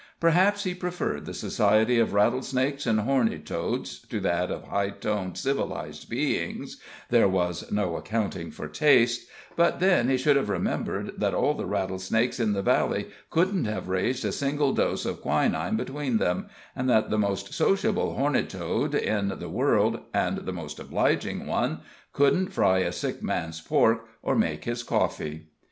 [0.19, 5.37] Perhaps he preferred the society of rattlesnakes and horned toads to that of high toned,
[5.37, 6.77] civilized beings
[7.11, 11.67] there was no accounting for tastes but then he should have remembered that all the
[11.67, 16.89] rattlesnakes in the valley couldn't have raised a single dose of quinine between them, and
[16.89, 21.81] that the most sociable horned toad in the world, and the most obliging one,
[22.11, 25.49] couldn't fry a sick man's pork, or make his coffee.